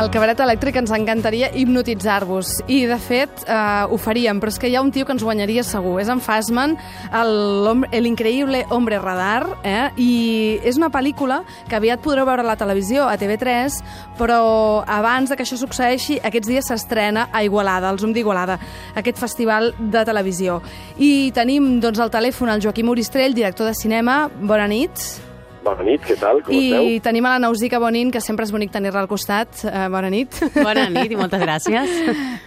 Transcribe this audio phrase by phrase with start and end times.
[0.00, 4.70] Al cabaret elèctric ens encantaria hipnotitzar-vos i, de fet, eh, ho faríem, però és que
[4.70, 5.98] hi ha un tio que ens guanyaria segur.
[6.00, 6.72] És en Fassman,
[7.12, 9.90] l'increïble Hombre Radar, eh?
[10.00, 13.76] i és una pel·lícula que aviat podreu veure a la televisió, a TV3,
[14.16, 14.40] però
[14.88, 18.56] abans de que això succeeixi, aquests dies s'estrena a Igualada, al Zoom d'Igualada,
[18.96, 20.62] aquest festival de televisió.
[20.96, 24.22] I tenim doncs, al telèfon el Joaquim Oristrell, director de cinema.
[24.40, 24.96] Bona nit.
[24.96, 25.29] Bona nit,
[25.60, 26.40] què tal?
[26.42, 26.86] Com I esteu?
[27.04, 29.62] tenim a la Nausica Bonin, que sempre és bonic tenir-la al costat.
[29.64, 30.32] Uh, bona nit.
[30.56, 31.90] Bona nit i moltes gràcies.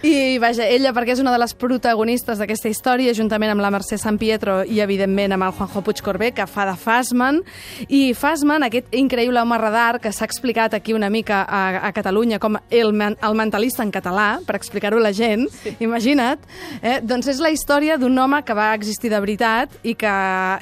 [0.04, 3.96] I vaja, ella perquè és una de les protagonistes d'aquesta història, juntament amb la Mercè
[4.00, 7.40] San Pietro i, evidentment, amb el Juanjo Puigcorbé, que fa de Fassman.
[7.88, 12.40] I Fassman, aquest increïble home radar, que s'ha explicat aquí una mica a, a Catalunya
[12.42, 15.76] com el, men el mentalista en català, per explicar-ho a la gent, sí.
[15.84, 16.42] imagina't,
[16.82, 16.98] eh?
[17.04, 20.14] doncs és la història d'un home que va existir de veritat i que,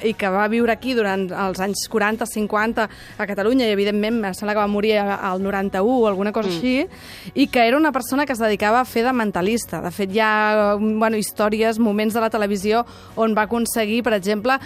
[0.05, 2.42] i que va viure aquí durant els anys 40, 50
[3.17, 6.53] a Catalunya i, evidentment, em sembla que va morir al 91 o alguna cosa mm.
[6.53, 9.81] així, i que era una persona que es dedicava a fer de mentalista.
[9.81, 12.83] De fet, hi ha bueno, històries, moments de la televisió
[13.15, 14.57] on va aconseguir, per exemple,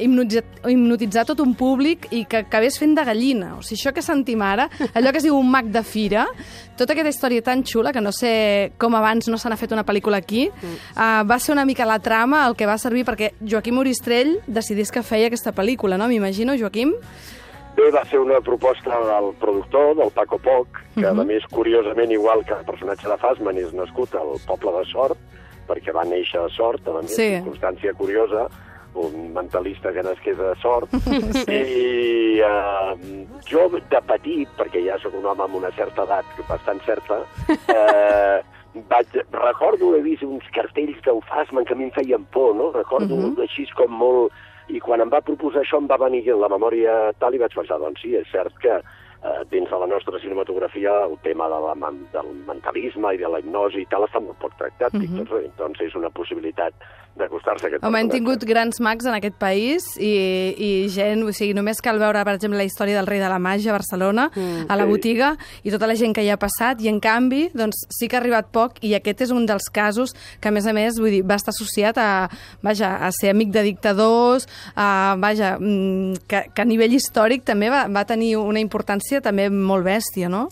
[0.00, 3.54] hipnotitzar, hipnotitzar tot un públic i que acabés fent de gallina.
[3.56, 6.26] O sigui, això que sentim ara, allò que es diu un mag de fira,
[6.76, 9.84] tota aquesta història tan xula que no sé com abans no se n'ha fet una
[9.86, 10.76] pel·lícula aquí, mm.
[10.96, 14.92] uh, va ser una mica la trama el que va servir perquè Joaquim Oristrell decidís
[14.92, 16.08] que feia aquesta pel·lícula, no?
[16.10, 16.94] M'imagino, Joaquim?
[17.76, 21.18] Bé, va ser una proposta del productor, del Paco Poc, que, uh Mhm.
[21.18, 21.20] -huh.
[21.20, 25.18] a més, curiosament, igual que el personatge de Fassman, és nascut al poble de Sort,
[25.68, 27.22] perquè va néixer a Sort, a més, Sí.
[27.36, 28.48] circumstància curiosa,
[28.94, 30.88] un mentalista que nasqués a Sort.
[31.48, 36.80] I eh, jo, de petit, perquè ja sóc un home amb una certa edat, bastant
[36.86, 37.18] certa,
[37.68, 38.42] eh,
[38.88, 42.72] vaig, recordo haver vist uns cartells del Fassman que a mi em feien por, no?
[42.72, 43.42] Recordo uh -huh.
[43.42, 44.32] així com molt...
[44.68, 47.78] I quan em va proposar això em va venir la memòria tal i vaig pensar,
[47.78, 51.74] doncs sí, és cert que eh, dins de la nostra cinematografia el tema de la,
[52.12, 54.94] del mentalisme i de la hipnosi i tal està molt poc tractat.
[54.94, 55.24] Uh -huh.
[55.24, 56.74] Doncs, doncs és una possibilitat
[57.16, 60.12] d'acostar-se a aquest Home, hem tingut grans mags en aquest país i,
[60.56, 63.38] i gent, o sigui, només cal veure, per exemple, la història del rei de la
[63.42, 64.90] màgia a Barcelona, mm, a la sí.
[64.92, 65.30] botiga,
[65.64, 68.22] i tota la gent que hi ha passat, i en canvi, doncs, sí que ha
[68.22, 71.22] arribat poc, i aquest és un dels casos que, a més a més, vull dir,
[71.26, 72.10] va estar associat a,
[72.66, 77.72] vaja, a ser amic de dictadors, a, vaja, mm, que, que a nivell històric també
[77.72, 80.48] va, va tenir una importància també molt bèstia, no?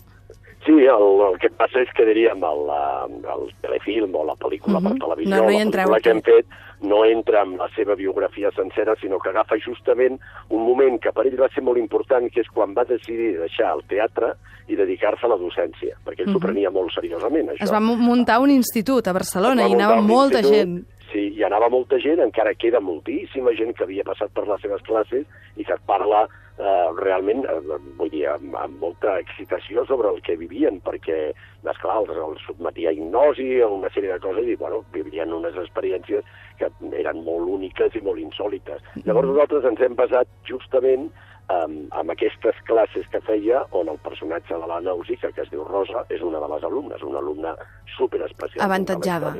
[0.65, 4.79] Sí, el, el que passa és que diríem el, eh, el telefilm o la pel·lícula
[4.79, 4.87] uh Mhm.
[4.87, 4.97] -huh.
[4.97, 6.45] per televisió, No, no hi la pel·lícula que hem fet,
[6.81, 11.25] no entra en la seva biografia sencera, sinó que agafa justament un moment que per
[11.27, 14.33] ell va ser molt important, que és quan va decidir deixar el teatre
[14.67, 16.39] i dedicar-se a la docència, perquè ell uh -huh.
[16.41, 17.59] s'ho prenia molt seriosament, això.
[17.59, 17.63] Mhm.
[17.63, 20.85] Es va mu- muntar un institut a Barcelona i anava molta institut, gent.
[21.13, 24.81] Sí, hi anava molta gent, encara queda moltíssima gent que havia passat per les seves
[24.81, 30.21] classes i que parla eh, realment, eh, vull dir, amb, amb molta excitació sobre el
[30.25, 31.19] que vivien, perquè,
[31.65, 35.57] esclar, els, els sotmetia a hipnosi, a una sèrie de coses, i, bueno, vivien unes
[35.65, 36.25] experiències
[36.59, 36.71] que
[37.01, 38.83] eren molt úniques i molt insòlites.
[39.03, 41.09] Llavors nosaltres ens hem basat justament
[41.47, 45.63] amb, amb aquestes classes que feia, on el personatge de la Nausica, que es diu
[45.67, 47.53] Rosa, és una de les alumnes, una alumna
[47.95, 48.65] superespecial.
[48.65, 49.33] Avantatjada.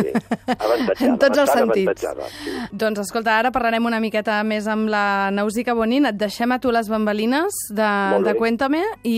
[0.00, 0.08] Sí,
[0.56, 1.06] avantatjada.
[1.06, 2.06] En tots els sentits.
[2.40, 2.54] Sí.
[2.72, 6.08] Doncs escolta, ara parlarem una miqueta més amb la Nausica Bonin.
[6.10, 7.92] Et deixem a tu les bambalines de,
[8.24, 9.16] de Cuéntame i,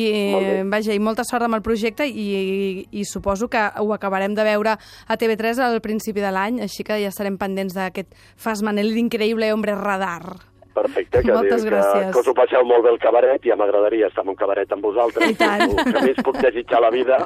[0.70, 4.46] vaja, i molta sort amb el projecte i, i, i suposo que ho acabarem de
[4.46, 9.52] veure a TV3 al principi de l'any, així que ja estarem pendents d'aquest Fasmanel, l'increïble
[9.54, 10.51] hombre radar.
[10.72, 12.12] Perfecte, que, Moltes que, gràcies.
[12.12, 14.82] que us ho passeu molt bé al cabaret, ja m'agradaria estar en un cabaret amb
[14.82, 15.30] vosaltres.
[15.30, 15.62] I tant.
[15.68, 17.18] El que més puc desitjar la vida,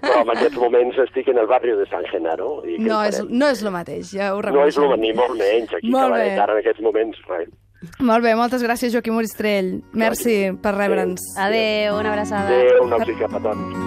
[0.00, 2.62] però en aquests moments estic en el barri de Sant Genaro.
[2.66, 4.92] I No és, no és el mateix, ja ho no és reconeixem.
[4.92, 6.40] el, ni molt menys, aquí Molt cabaret, bé.
[6.40, 7.48] ara en aquests moments, res.
[8.00, 9.82] Molt bé, moltes gràcies, Joaquim Oristrell.
[9.92, 11.20] Merci per rebre'ns.
[11.36, 12.48] Adéu, una abraçada.
[12.48, 13.83] Adéu, una petons.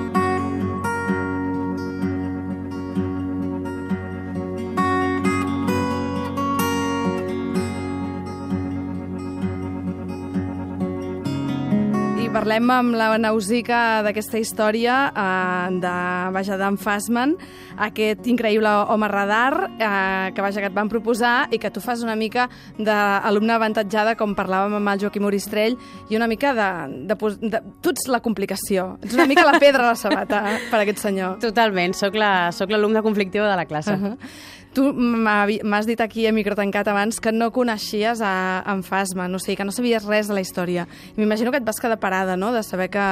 [12.37, 15.93] Parlem amb la Nausica d'aquesta història eh, de,
[16.35, 17.33] vaja, d'en Fassman,
[17.87, 22.03] aquest increïble home radar eh, que, vaja, que et van proposar i que tu fas
[22.05, 22.45] una mica
[22.77, 25.77] d'alumne avantatjada, com parlàvem amb el Joaquim Oristrell,
[26.11, 26.69] i una mica de,
[27.09, 27.61] de, pos- de...
[27.81, 31.01] Tu ets la complicació, ets una mica la pedra a la sabata eh, per aquest
[31.07, 31.39] senyor.
[31.41, 33.97] Totalment, sóc la- sóc l'alumne conflictiva de la classe.
[33.97, 34.17] Uh -huh.
[34.77, 39.39] Tu m'has dit aquí a micro tancat abans que no coneixies a, en Fasman, o
[39.41, 40.83] sigui, que no sabies res de la història.
[41.17, 43.07] M'imagino que et vas quedar parada, no?, de saber que,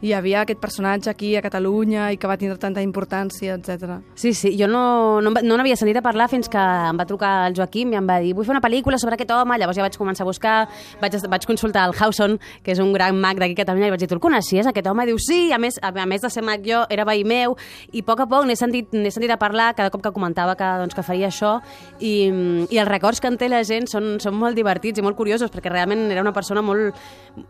[0.00, 3.98] hi havia aquest personatge aquí a Catalunya i que va tindre tanta importància, etc.
[4.14, 7.32] Sí, sí, jo no, no, no n'havia sentit a parlar fins que em va trucar
[7.48, 9.86] el Joaquim i em va dir vull fer una pel·lícula sobre aquest home, llavors ja
[9.86, 10.56] vaig començar a buscar,
[11.02, 14.04] vaig, vaig consultar el Hauson, que és un gran mag d'aquí a Catalunya, i vaig
[14.04, 15.02] dir, tu el coneixies, aquest home?
[15.02, 17.56] I diu, sí, a més, a, a més de ser mag jo, era veí meu,
[17.90, 20.70] i a poc a poc n'he sentit, sentit a parlar cada cop que comentava que,
[20.82, 21.56] doncs, que faria això,
[21.98, 22.30] i,
[22.70, 25.50] i els records que en té la gent són, són molt divertits i molt curiosos,
[25.50, 26.94] perquè realment era una persona molt...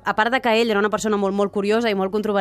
[0.04, 2.37] A part de que ell era una persona molt, molt curiosa i molt controvertida,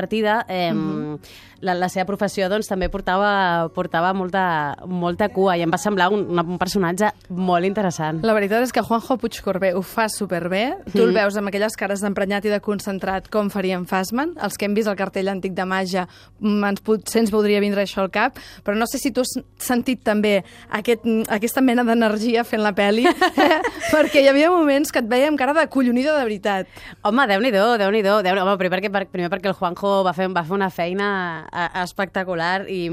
[0.47, 1.19] eh, mm -hmm.
[1.61, 6.11] la, la seva professió doncs, també portava, portava molta, molta cua i em va semblar
[6.13, 8.23] un, un personatge molt interessant.
[8.23, 10.77] La veritat és que Juanjo Puigcorbé ho fa superbé.
[10.93, 14.35] Tu el veus amb aquelles cares d'emprenyat i de concentrat com faria en Fassman.
[14.41, 16.07] Els que hem vist el cartell antic de màgia,
[16.39, 19.33] mm, ens, potser ens podria vindre això al cap, però no sé si tu has
[19.57, 23.05] sentit també aquest, aquesta mena d'energia fent la pel·li,
[23.47, 23.61] eh?
[23.91, 26.67] perquè hi havia moments que et veia amb cara de collonida de veritat.
[27.03, 28.21] Home, déu-n'hi-do, déu-n'hi-do.
[28.25, 31.09] Déu Home, primer perquè, primer perquè el Juanjo va fer, va fer una feina
[31.51, 32.83] eh, espectacular i,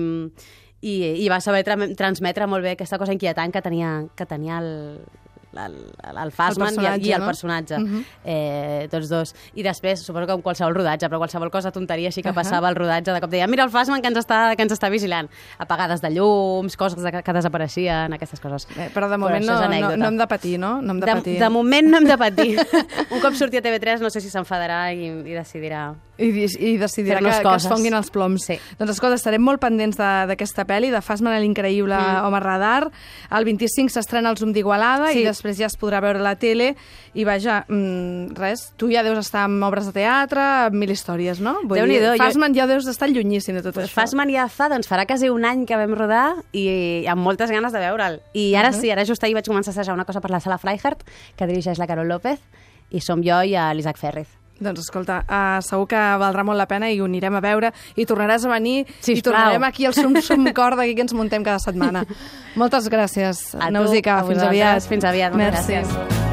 [0.84, 0.94] i,
[1.24, 4.72] i va saber tra transmetre molt bé aquesta cosa inquietant que tenia, que tenia el,
[5.58, 5.74] el,
[6.24, 7.26] el Fassman el i, i el no?
[7.26, 8.04] personatge, Mhm.
[8.24, 9.34] eh, tots dos.
[9.54, 12.34] I després, suposo que amb qualsevol rodatge, però qualsevol cosa tonteria així que Ahà.
[12.34, 14.90] passava al rodatge, de cop deia, mira el Fassman que ens està, que ens està
[14.90, 15.28] vigilant.
[15.58, 18.66] Apagades de llums, coses de, que desapareixien, aquestes coses.
[18.78, 20.80] Eh, però de moment això no, no, no hem de patir, no?
[20.82, 21.38] No hem de, De, patir.
[21.40, 22.56] de moment no hem de patir.
[23.14, 25.92] Un cop surti a TV3 no sé si s'enfadarà i, i decidirà...
[26.16, 28.44] I, i decidirà que, que es fonguin els ploms.
[28.46, 28.54] Sí.
[28.78, 32.22] Doncs escolta, estarem molt pendents de- d'aquesta pel·li, de Fassman l'increïble mm.
[32.28, 32.86] Home Radar.
[33.34, 35.18] El 25 s'estrena el Zoom d'Igualada Sí.
[35.18, 36.74] i després ja es podrà veure a la tele.
[37.14, 41.40] I vaja, mm, res, tu ja deus estar amb obres de teatre, amb mil històries,
[41.40, 41.58] no?
[41.68, 43.94] Déu-n'hi-do, jo- Fassman ja deus estar llunyíssim de tot Pues això.
[44.00, 47.72] Fassman ja fa, doncs farà quasi un any que vam rodar i amb moltes ganes
[47.72, 48.20] de veure'l.
[48.32, 48.80] I ara uh -huh.
[48.80, 51.04] sí, ara just ahir vaig començar a assajar una cosa per la sala Freihardt,
[51.36, 52.40] que dirigeix la Carol López,
[52.90, 54.43] i som jo i l'Isaac Ferriz.
[54.60, 58.06] Doncs escolta, uh, segur que valdrà molt la pena i ho anirem a veure i
[58.06, 59.32] tornaràs a venir i Sisplau.
[59.32, 62.04] tornarem aquí al Sum Sum Cor d'aquí que ens muntem cada setmana.
[62.54, 64.20] Moltes gràcies, A tu, Nausica.
[64.20, 64.86] a Fins aviat.
[64.86, 65.72] Fins aviat, moltes Merci.
[65.82, 66.23] gràcies.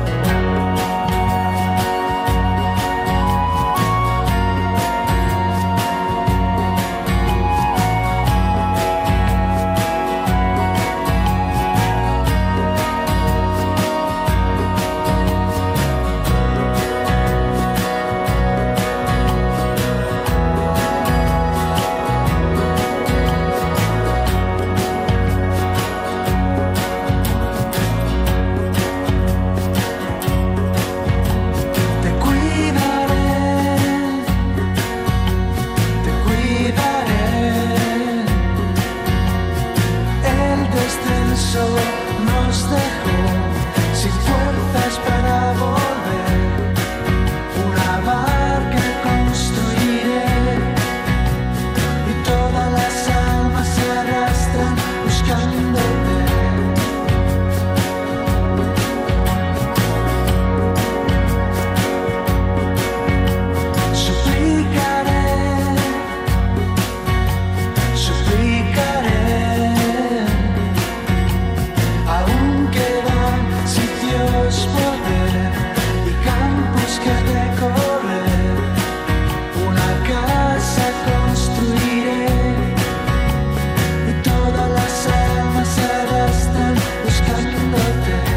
[87.04, 88.31] buscando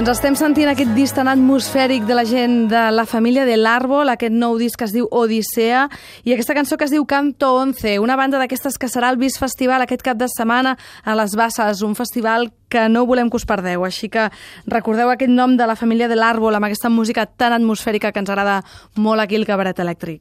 [0.00, 4.08] Doncs estem sentint aquest disc tan atmosfèric de la gent de la família de l'Àrbol,
[4.08, 5.82] aquest nou disc que es diu Odissea,
[6.24, 9.36] i aquesta cançó que es diu Canto 11, una banda d'aquestes que serà el Bis
[9.36, 13.44] Festival aquest cap de setmana a les Basses, un festival que no volem que us
[13.44, 13.84] perdeu.
[13.84, 14.30] Així que
[14.64, 18.32] recordeu aquest nom de la família de l'Àrbol amb aquesta música tan atmosfèrica que ens
[18.32, 18.62] agrada
[18.96, 20.16] molt aquí al Cabaret Elèctric.